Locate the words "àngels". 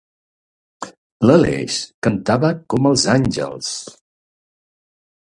3.17-3.69